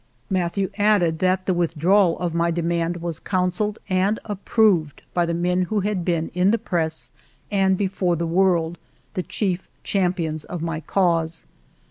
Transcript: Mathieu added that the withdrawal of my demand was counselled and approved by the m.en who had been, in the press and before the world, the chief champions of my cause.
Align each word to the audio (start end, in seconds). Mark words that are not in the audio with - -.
Mathieu 0.31 0.71
added 0.79 1.19
that 1.19 1.45
the 1.45 1.53
withdrawal 1.53 2.17
of 2.17 2.33
my 2.33 2.49
demand 2.49 3.03
was 3.03 3.19
counselled 3.19 3.77
and 3.87 4.19
approved 4.25 5.03
by 5.13 5.27
the 5.27 5.33
m.en 5.37 5.61
who 5.65 5.81
had 5.81 6.03
been, 6.03 6.29
in 6.29 6.49
the 6.49 6.57
press 6.57 7.11
and 7.51 7.77
before 7.77 8.15
the 8.15 8.25
world, 8.25 8.79
the 9.13 9.21
chief 9.21 9.69
champions 9.83 10.43
of 10.43 10.63
my 10.63 10.79
cause. 10.79 11.45